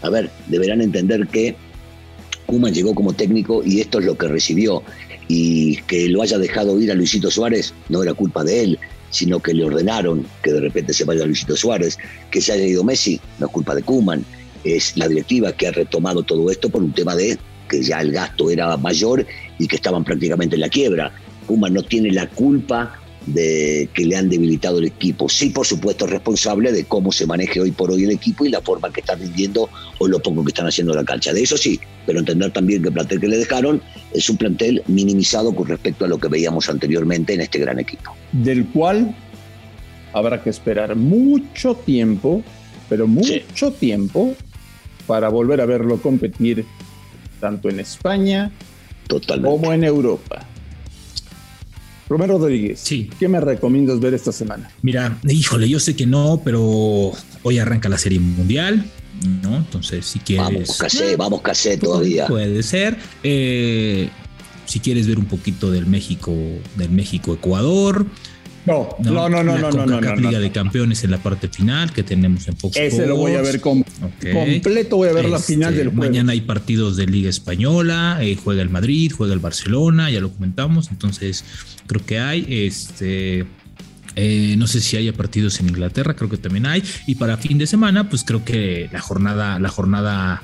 [0.01, 1.55] A ver, deberán entender que
[2.45, 4.83] Kuman llegó como técnico y esto es lo que recibió.
[5.27, 8.79] Y que lo haya dejado ir a Luisito Suárez no era culpa de él,
[9.11, 11.97] sino que le ordenaron que de repente se vaya Luisito Suárez.
[12.31, 14.25] Que se haya ido Messi no es culpa de Kuman
[14.63, 17.37] es la directiva que ha retomado todo esto por un tema de
[17.69, 19.25] que ya el gasto era mayor
[19.57, 21.11] y que estaban prácticamente en la quiebra.
[21.47, 25.29] Puma no tiene la culpa de que le han debilitado el equipo.
[25.29, 28.49] Sí, por supuesto, es responsable de cómo se maneje hoy por hoy el equipo y
[28.49, 31.33] la forma que está rindiendo o lo poco que están haciendo en la cancha.
[31.33, 33.81] De eso sí, pero entender también que el plantel que le dejaron
[34.13, 38.15] es un plantel minimizado con respecto a lo que veíamos anteriormente en este gran equipo.
[38.31, 39.15] Del cual
[40.13, 42.43] habrá que esperar mucho tiempo,
[42.89, 44.35] pero mucho tiempo
[45.05, 46.65] para volver a verlo competir
[47.39, 48.51] tanto en España
[49.43, 50.47] como en Europa.
[52.11, 53.09] Romero Rodríguez, sí.
[53.17, 54.69] ¿qué me recomiendas ver esta semana?
[54.81, 58.85] Mira, híjole, yo sé que no, pero hoy arranca la Serie Mundial,
[59.41, 59.55] ¿no?
[59.55, 60.45] Entonces, si quieres...
[60.45, 62.27] Vamos, casé, vamos, casé todavía.
[62.27, 62.97] Puede ser.
[63.23, 64.09] Eh,
[64.65, 66.35] si quieres ver un poquito del México,
[66.75, 68.05] del México-Ecuador,
[68.65, 71.91] no, no, no, no, no, no, no, no, Liga de Campeones en la parte final
[71.91, 72.77] que tenemos en Fox.
[72.77, 76.03] Ese lo voy a ver completo, voy a ver la este, final del juego.
[76.03, 80.31] Mañana hay partidos de Liga Española, eh, juega el Madrid, juega el Barcelona, ya lo
[80.31, 81.43] comentamos, entonces
[81.87, 83.45] creo que hay este
[84.15, 86.83] eh, no sé si haya partidos en Inglaterra, creo que también hay.
[87.07, 90.41] Y para fin de semana, pues creo que la jornada, la jornada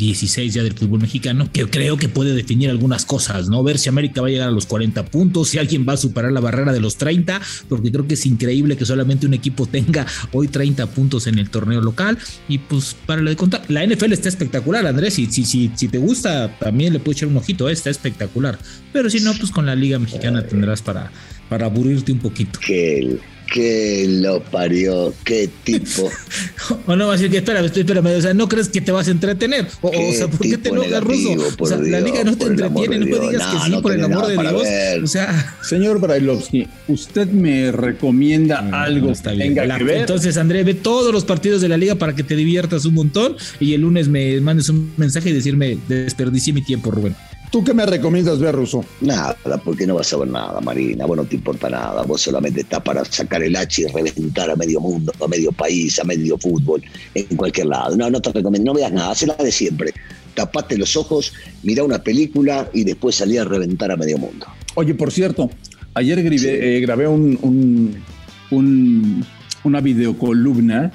[0.00, 3.62] 16 ya del fútbol mexicano, que creo que puede definir algunas cosas, ¿no?
[3.62, 6.32] Ver si América va a llegar a los 40 puntos, si alguien va a superar
[6.32, 10.06] la barrera de los 30, porque creo que es increíble que solamente un equipo tenga
[10.32, 12.18] hoy 30 puntos en el torneo local.
[12.48, 15.88] Y pues para lo de contar, la NFL está espectacular, Andrés, y si, si, si
[15.88, 17.72] te gusta, también le puedes echar un ojito, ¿eh?
[17.72, 18.58] está espectacular.
[18.92, 21.12] Pero si no, pues con la Liga Mexicana tendrás para,
[21.50, 22.58] para aburrirte un poquito.
[22.66, 23.18] Que
[23.50, 26.08] que lo parió, qué tipo.
[26.86, 29.66] o no, así que espérame, espérame, o sea, no crees que te vas a entretener.
[29.82, 31.30] O, o sea, ¿por qué te enojas, Ruso?
[31.58, 34.28] O sea, la liga no te entretiene, no me digas que sí, por el amor
[34.28, 35.02] de Dios.
[35.02, 35.56] O sea.
[35.62, 39.54] Señor Brailovsky, ¿usted me recomienda algo está bien.
[39.54, 39.96] tenga que ver?
[39.98, 43.36] Entonces, André, ve todos los partidos de la liga para que te diviertas un montón
[43.58, 47.16] y el lunes me mandes un mensaje y decirme, desperdicié mi tiempo, Rubén.
[47.50, 48.84] ¿Tú qué me recomiendas ver, Ruso?
[49.00, 51.04] Nada, porque no vas a ver nada, Marina.
[51.04, 52.02] Vos no te importa nada.
[52.02, 55.98] Vos solamente estás para sacar el H y reventar a medio mundo, a medio país,
[55.98, 56.80] a medio fútbol,
[57.12, 57.96] en cualquier lado.
[57.96, 59.92] No, no te recomiendo, no veas nada, haz la de siempre.
[60.34, 61.32] Tapate los ojos,
[61.64, 64.46] mira una película y después salí a reventar a medio mundo.
[64.76, 65.50] Oye, por cierto,
[65.94, 68.00] ayer grabé, grabé un,
[68.52, 69.26] un,
[69.64, 70.92] una videocolumna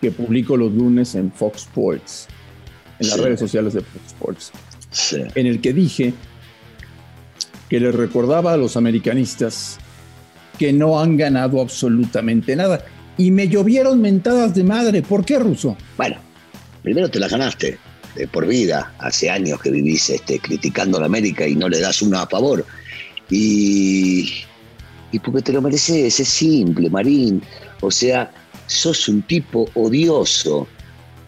[0.00, 2.28] que publico los lunes en Fox Sports,
[3.00, 4.52] en las redes sociales de Fox Sports
[5.34, 6.14] en el que dije
[7.68, 9.78] que les recordaba a los americanistas
[10.58, 12.84] que no han ganado absolutamente nada.
[13.16, 15.02] Y me llovieron mentadas de madre.
[15.02, 15.76] ¿Por qué, Ruso?
[15.96, 16.16] Bueno,
[16.82, 17.78] primero te las ganaste
[18.16, 18.92] de por vida.
[18.98, 22.26] Hace años que vivís este, criticando a la América y no le das una a
[22.26, 22.66] favor.
[23.30, 24.32] Y,
[25.12, 27.42] y porque te lo mereces, es simple, Marín.
[27.80, 28.32] O sea,
[28.66, 30.66] sos un tipo odioso.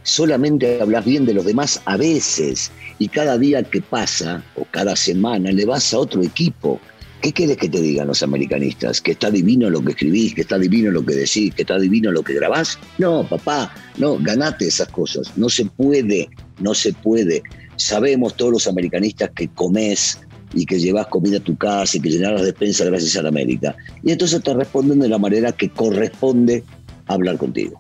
[0.05, 4.97] Solamente hablas bien de los demás a veces y cada día que pasa o cada
[4.97, 6.81] semana le vas a otro equipo.
[7.21, 9.01] ¿Qué quieres que te digan los americanistas?
[9.01, 10.35] ¿Que está divino lo que escribís?
[10.35, 11.55] ¿Que está divino lo que decís?
[11.55, 12.79] ¿Que está divino lo que grabás?
[12.99, 15.31] No, papá, no, ganate esas cosas.
[15.37, 16.29] No se puede,
[16.59, 17.45] no se puede.
[17.77, 20.19] Sabemos todos los americanistas que comés
[20.53, 23.29] y que llevas comida a tu casa y que llenas las despensas gracias a la
[23.29, 23.77] América.
[24.03, 26.65] Y entonces te responden de la manera que corresponde
[27.07, 27.79] hablar contigo.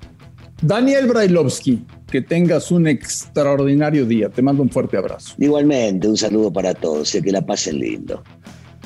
[0.62, 4.28] Daniel Brailovsky, que tengas un extraordinario día.
[4.28, 5.34] Te mando un fuerte abrazo.
[5.38, 8.22] Igualmente, un saludo para todos y que la pasen lindo.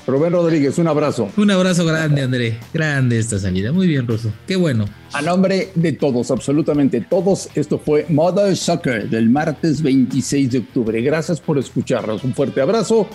[0.07, 1.29] Rubén Rodríguez, un abrazo.
[1.37, 2.59] Un abrazo grande, André.
[2.73, 3.73] Grande esta salida.
[3.73, 4.33] Muy bien, Ruso.
[4.47, 4.87] Qué bueno.
[5.13, 11.03] A nombre de todos, absolutamente todos, esto fue Mother Soccer del martes 26 de octubre.
[11.03, 12.25] Gracias por escucharnos.
[12.25, 13.07] Un fuerte abrazo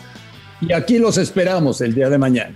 [0.60, 2.56] y aquí los esperamos el día de mañana.